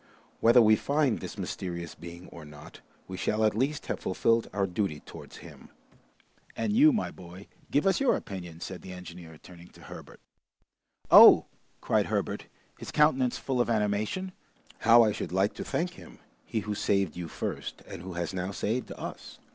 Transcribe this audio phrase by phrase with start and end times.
[0.39, 4.65] Whether we find this mysterious being or not, we shall at least have fulfilled our
[4.65, 5.69] duty towards him."
[6.55, 10.19] "And you, my boy, give us your opinion," said the engineer, turning to Herbert.
[11.11, 11.45] "Oh,"
[11.81, 12.47] cried Herbert,
[12.79, 14.31] his countenance full of animation,
[14.79, 18.33] "how I should like to thank him, he who saved you first, and who has
[18.33, 19.37] now saved us!"